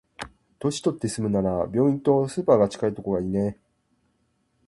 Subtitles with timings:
[0.57, 3.59] 年取って住むなら、病院とスーパーが近いところがいいね。